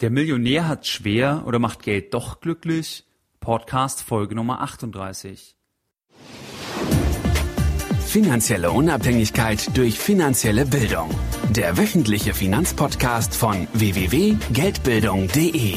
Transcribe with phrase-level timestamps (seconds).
[0.00, 3.04] Der Millionär hat schwer oder macht Geld doch glücklich?
[3.38, 5.54] Podcast Folge Nummer 38.
[8.06, 11.10] Finanzielle Unabhängigkeit durch finanzielle Bildung.
[11.50, 15.74] Der wöchentliche Finanzpodcast von www.geldbildung.de.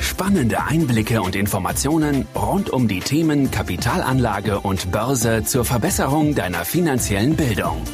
[0.00, 7.36] Spannende Einblicke und Informationen rund um die Themen Kapitalanlage und Börse zur Verbesserung deiner finanziellen
[7.36, 7.84] Bildung.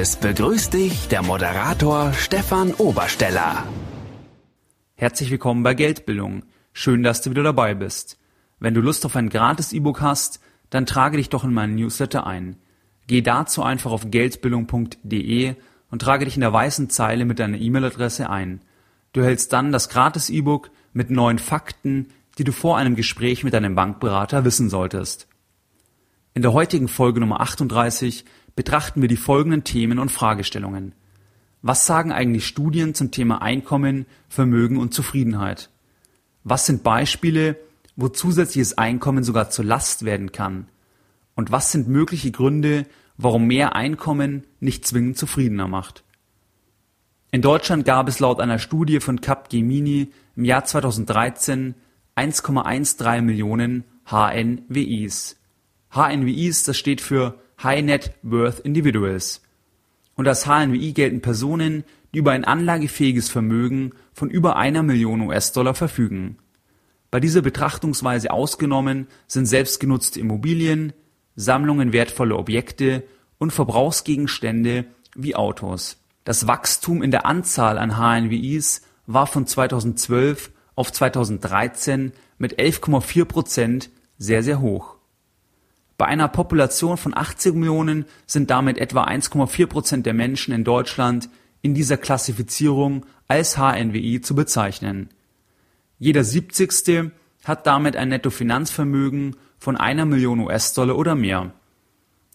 [0.00, 3.64] Es begrüßt dich der Moderator Stefan Obersteller.
[4.94, 6.44] Herzlich willkommen bei Geldbildung.
[6.72, 8.16] Schön, dass du wieder dabei bist.
[8.60, 10.38] Wenn du Lust auf ein gratis E-Book hast,
[10.70, 12.58] dann trage dich doch in meinen Newsletter ein.
[13.08, 15.56] Geh dazu einfach auf geldbildung.de
[15.90, 18.60] und trage dich in der weißen Zeile mit deiner E-Mail-Adresse ein.
[19.12, 23.52] Du erhältst dann das gratis E-Book mit neuen Fakten, die du vor einem Gespräch mit
[23.52, 25.26] deinem Bankberater wissen solltest.
[26.34, 28.24] In der heutigen Folge Nummer 38
[28.58, 30.92] betrachten wir die folgenden Themen und Fragestellungen.
[31.62, 35.70] Was sagen eigentlich Studien zum Thema Einkommen, Vermögen und Zufriedenheit?
[36.42, 37.56] Was sind Beispiele,
[37.94, 40.66] wo zusätzliches Einkommen sogar zur Last werden kann?
[41.36, 46.02] Und was sind mögliche Gründe, warum mehr Einkommen nicht zwingend zufriedener macht?
[47.30, 51.76] In Deutschland gab es laut einer Studie von Capgemini im Jahr 2013
[52.16, 55.36] 1,13 Millionen HNWIs.
[55.94, 59.42] HNWIs, das steht für High Net Worth Individuals.
[60.14, 61.84] Und als HNWI gelten Personen,
[62.14, 66.38] die über ein anlagefähiges Vermögen von über einer Million US-Dollar verfügen.
[67.10, 70.92] Bei dieser Betrachtungsweise ausgenommen sind selbstgenutzte Immobilien,
[71.36, 73.04] Sammlungen wertvoller Objekte
[73.38, 74.84] und Verbrauchsgegenstände
[75.14, 75.96] wie Autos.
[76.24, 83.90] Das Wachstum in der Anzahl an HNWIs war von 2012 auf 2013 mit 11,4 Prozent
[84.18, 84.97] sehr, sehr hoch.
[85.98, 91.28] Bei einer Population von 80 Millionen sind damit etwa 1,4 Prozent der Menschen in Deutschland
[91.60, 95.08] in dieser Klassifizierung als HNWI zu bezeichnen.
[95.98, 97.10] Jeder 70.
[97.42, 101.52] hat damit ein Nettofinanzvermögen von einer Million US-Dollar oder mehr.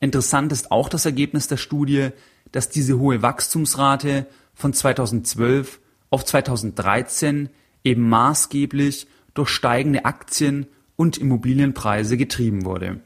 [0.00, 2.08] Interessant ist auch das Ergebnis der Studie,
[2.52, 7.50] dass diese hohe Wachstumsrate von 2012 auf 2013
[7.84, 13.02] eben maßgeblich durch steigende Aktien- und Immobilienpreise getrieben wurde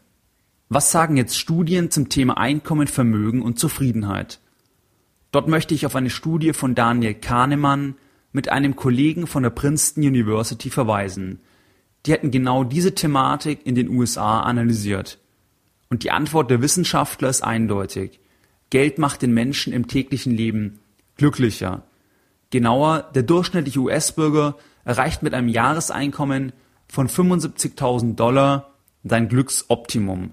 [0.68, 4.40] was sagen jetzt Studien zum Thema Einkommen, Vermögen und Zufriedenheit?
[5.30, 7.96] Dort möchte ich auf eine Studie von Daniel Kahnemann
[8.32, 11.40] mit einem Kollegen von der Princeton University verweisen.
[12.06, 15.18] Die hätten genau diese Thematik in den USA analysiert.
[15.90, 18.20] Und die Antwort der Wissenschaftler ist eindeutig.
[18.70, 20.80] Geld macht den Menschen im täglichen Leben
[21.16, 21.84] glücklicher.
[22.50, 26.52] Genauer, der durchschnittliche US-Bürger erreicht mit einem Jahreseinkommen
[26.88, 30.32] von 75.000 Dollar sein Glücksoptimum.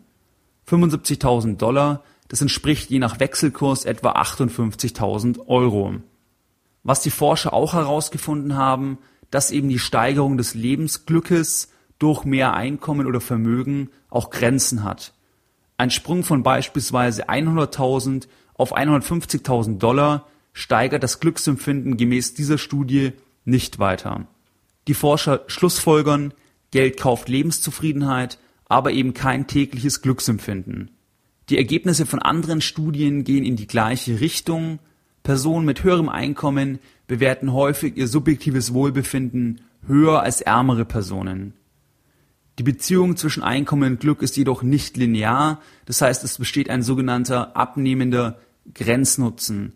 [0.71, 5.95] 75.000 Dollar, das entspricht je nach Wechselkurs etwa 58.000 Euro.
[6.83, 8.97] Was die Forscher auch herausgefunden haben,
[9.29, 15.13] dass eben die Steigerung des Lebensglückes durch mehr Einkommen oder Vermögen auch Grenzen hat.
[15.77, 23.13] Ein Sprung von beispielsweise 100.000 auf 150.000 Dollar steigert das Glücksempfinden gemäß dieser Studie
[23.45, 24.27] nicht weiter.
[24.87, 26.33] Die Forscher schlussfolgern,
[26.71, 28.39] Geld kauft Lebenszufriedenheit,
[28.71, 30.91] aber eben kein tägliches Glücksempfinden.
[31.49, 34.79] Die Ergebnisse von anderen Studien gehen in die gleiche Richtung.
[35.23, 41.53] Personen mit höherem Einkommen bewerten häufig ihr subjektives Wohlbefinden höher als ärmere Personen.
[42.59, 46.81] Die Beziehung zwischen Einkommen und Glück ist jedoch nicht linear, das heißt es besteht ein
[46.81, 48.39] sogenannter abnehmender
[48.73, 49.73] Grenznutzen.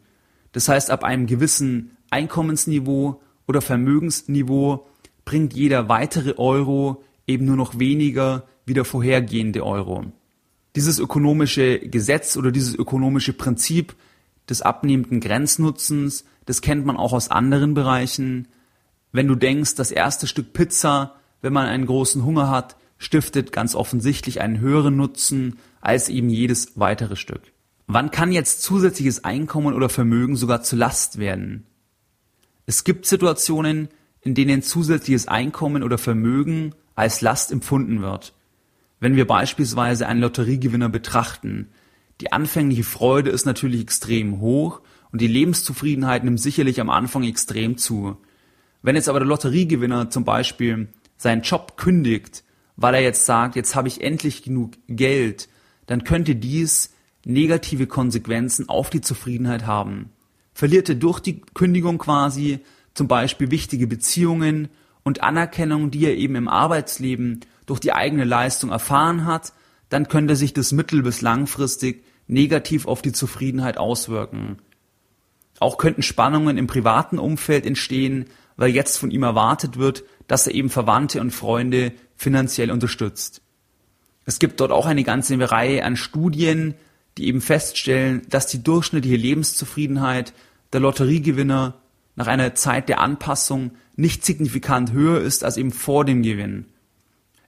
[0.53, 4.87] Das heißt ab einem gewissen Einkommensniveau oder Vermögensniveau
[5.25, 10.05] bringt jeder weitere Euro eben nur noch weniger wie der vorhergehende Euro.
[10.75, 13.95] Dieses ökonomische Gesetz oder dieses ökonomische Prinzip
[14.49, 18.47] des abnehmenden Grenznutzens, das kennt man auch aus anderen Bereichen.
[19.11, 23.75] Wenn du denkst, das erste Stück Pizza, wenn man einen großen Hunger hat, stiftet ganz
[23.75, 27.41] offensichtlich einen höheren Nutzen als eben jedes weitere Stück.
[27.87, 31.65] Wann kann jetzt zusätzliches Einkommen oder Vermögen sogar zur Last werden?
[32.65, 33.89] Es gibt Situationen,
[34.21, 38.33] in denen zusätzliches Einkommen oder Vermögen als Last empfunden wird.
[38.99, 41.69] Wenn wir beispielsweise einen Lotteriegewinner betrachten,
[42.21, 44.81] die anfängliche Freude ist natürlich extrem hoch
[45.11, 48.17] und die Lebenszufriedenheit nimmt sicherlich am Anfang extrem zu.
[48.81, 52.43] Wenn jetzt aber der Lotteriegewinner zum Beispiel seinen Job kündigt,
[52.77, 55.49] weil er jetzt sagt, jetzt habe ich endlich genug Geld,
[55.87, 56.93] dann könnte dies
[57.25, 60.11] negative Konsequenzen auf die Zufriedenheit haben.
[60.53, 62.59] Verliert er durch die Kündigung quasi
[62.93, 64.69] zum Beispiel wichtige Beziehungen
[65.03, 69.53] und Anerkennung, die er eben im Arbeitsleben durch die eigene Leistung erfahren hat,
[69.89, 74.57] dann könnte sich das mittel- bis langfristig negativ auf die Zufriedenheit auswirken.
[75.59, 78.25] Auch könnten Spannungen im privaten Umfeld entstehen,
[78.57, 83.41] weil jetzt von ihm erwartet wird, dass er eben Verwandte und Freunde finanziell unterstützt.
[84.25, 86.73] Es gibt dort auch eine ganze Reihe an Studien,
[87.17, 90.33] die eben feststellen, dass die durchschnittliche Lebenszufriedenheit
[90.73, 91.75] der Lotteriegewinner
[92.15, 96.65] nach einer Zeit der Anpassung nicht signifikant höher ist als eben vor dem Gewinn.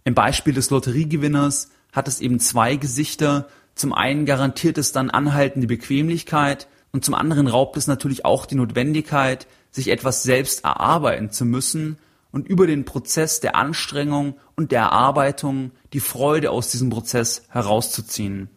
[0.08, 3.50] Im Beispiel des Lotteriegewinners hat es eben zwei Gesichter.
[3.76, 8.56] Zum einen garantiert es dann anhaltende Bequemlichkeit und zum anderen raubt es natürlich auch die
[8.56, 11.98] Notwendigkeit, sich etwas selbst erarbeiten zu müssen
[12.32, 18.50] und über den Prozess der Anstrengung und der Erarbeitung die Freude aus diesem Prozess herauszuziehen.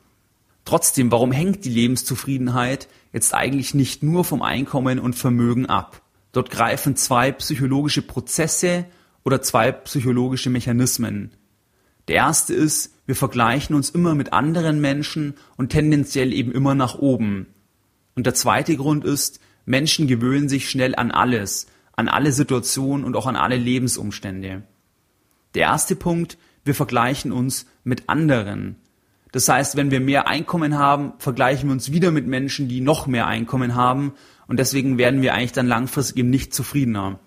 [0.64, 6.00] Trotzdem, warum hängt die Lebenszufriedenheit jetzt eigentlich nicht nur vom Einkommen und Vermögen ab?
[6.30, 8.84] Dort greifen zwei psychologische Prozesse
[9.24, 11.32] oder zwei psychologische Mechanismen.
[12.10, 16.96] Der erste ist, wir vergleichen uns immer mit anderen Menschen und tendenziell eben immer nach
[16.96, 17.46] oben.
[18.16, 23.14] Und der zweite Grund ist, Menschen gewöhnen sich schnell an alles, an alle Situationen und
[23.14, 24.64] auch an alle Lebensumstände.
[25.54, 28.74] Der erste Punkt, wir vergleichen uns mit anderen.
[29.30, 33.06] Das heißt, wenn wir mehr Einkommen haben, vergleichen wir uns wieder mit Menschen, die noch
[33.06, 34.14] mehr Einkommen haben
[34.48, 37.20] und deswegen werden wir eigentlich dann langfristig eben nicht zufriedener.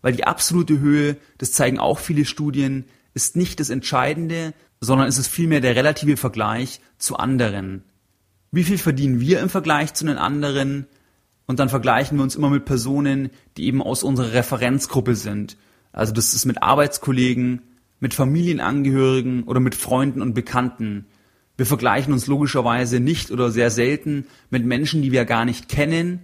[0.00, 2.86] Weil die absolute Höhe, das zeigen auch viele Studien,
[3.20, 7.84] ist nicht das Entscheidende, sondern es ist vielmehr der relative Vergleich zu anderen.
[8.50, 10.86] Wie viel verdienen wir im Vergleich zu den anderen?
[11.46, 15.58] Und dann vergleichen wir uns immer mit Personen, die eben aus unserer Referenzgruppe sind.
[15.92, 17.60] Also das ist mit Arbeitskollegen,
[18.00, 21.04] mit Familienangehörigen oder mit Freunden und Bekannten.
[21.58, 26.20] Wir vergleichen uns logischerweise nicht oder sehr selten mit Menschen, die wir gar nicht kennen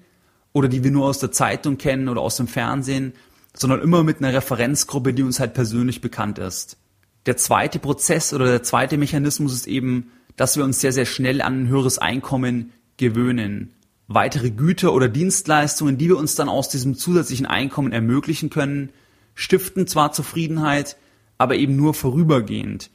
[0.54, 3.12] oder die wir nur aus der Zeitung kennen oder aus dem Fernsehen,
[3.52, 6.78] sondern immer mit einer Referenzgruppe, die uns halt persönlich bekannt ist.
[7.26, 11.42] Der zweite Prozess oder der zweite Mechanismus ist eben, dass wir uns sehr, sehr schnell
[11.42, 13.72] an ein höheres Einkommen gewöhnen
[14.08, 18.90] weitere Güter oder Dienstleistungen, die wir uns dann aus diesem zusätzlichen Einkommen ermöglichen können,
[19.34, 20.96] stiften zwar Zufriedenheit,
[21.38, 22.90] aber eben nur vorübergehend.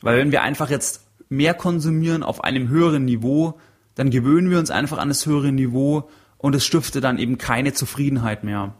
[0.00, 3.58] Weil wenn wir einfach jetzt mehr konsumieren auf einem höheren Niveau,
[3.94, 6.08] dann gewöhnen wir uns einfach an das höhere Niveau
[6.38, 8.74] und es stiftet dann eben keine Zufriedenheit mehr.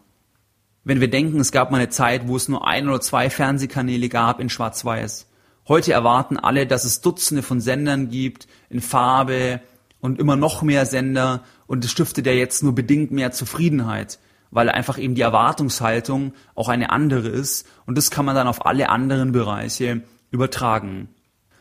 [0.85, 4.09] Wenn wir denken, es gab mal eine Zeit, wo es nur ein oder zwei Fernsehkanäle
[4.09, 5.27] gab in Schwarz-Weiß.
[5.69, 9.61] Heute erwarten alle, dass es Dutzende von Sendern gibt, in Farbe,
[10.03, 14.19] und immer noch mehr Sender und es stiftet ja jetzt nur bedingt mehr Zufriedenheit,
[14.51, 18.67] weil einfach eben die Erwartungshaltung auch eine andere ist und das kann man dann auf
[18.67, 21.09] alle anderen Bereiche übertragen.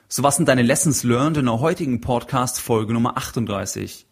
[0.09, 4.07] So was sind deine Lessons learned in der heutigen Podcast Folge Nummer 38?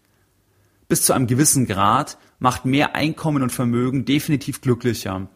[0.88, 5.30] Bis zu einem gewissen Grad macht mehr Einkommen und Vermögen definitiv glücklicher.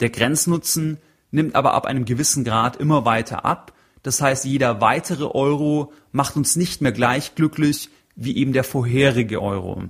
[0.00, 0.98] Der Grenznutzen
[1.30, 3.72] nimmt aber ab einem gewissen Grad immer weiter ab.
[4.02, 9.42] Das heißt, jeder weitere Euro macht uns nicht mehr gleich glücklich wie eben der vorherige
[9.42, 9.84] Euro.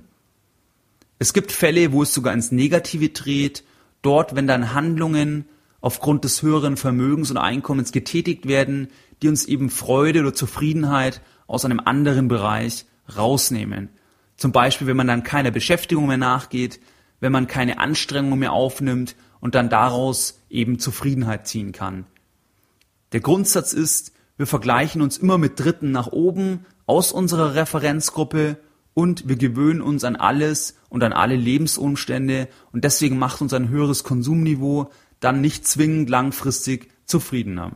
[1.19, 3.63] Es gibt Fälle, wo es sogar ins Negative dreht,
[4.01, 5.45] dort, wenn dann Handlungen
[5.81, 8.89] aufgrund des höheren Vermögens und Einkommens getätigt werden,
[9.21, 12.85] die uns eben Freude oder Zufriedenheit aus einem anderen Bereich
[13.15, 13.89] rausnehmen.
[14.37, 16.79] Zum Beispiel, wenn man dann keiner Beschäftigung mehr nachgeht,
[17.19, 22.05] wenn man keine Anstrengung mehr aufnimmt und dann daraus eben Zufriedenheit ziehen kann.
[23.11, 28.57] Der Grundsatz ist, wir vergleichen uns immer mit Dritten nach oben, aus unserer Referenzgruppe
[28.93, 33.69] und wir gewöhnen uns an alles und an alle Lebensumstände und deswegen macht uns ein
[33.69, 37.71] höheres Konsumniveau dann nicht zwingend langfristig zufriedener.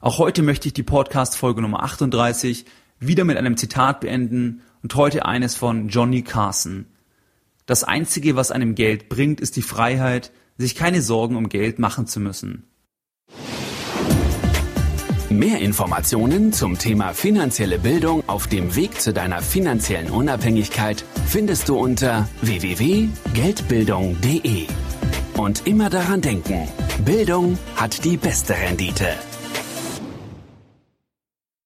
[0.00, 2.64] Auch heute möchte ich die Podcast-Folge Nummer 38
[2.98, 6.86] wieder mit einem Zitat beenden und heute eines von Johnny Carson.
[7.66, 12.06] Das einzige, was einem Geld bringt, ist die Freiheit, sich keine Sorgen um Geld machen
[12.06, 12.64] zu müssen.
[15.30, 21.78] Mehr Informationen zum Thema finanzielle Bildung auf dem Weg zu deiner finanziellen Unabhängigkeit findest du
[21.78, 24.66] unter www.geldbildung.de.
[25.38, 26.68] Und immer daran denken,
[27.06, 29.16] Bildung hat die beste Rendite.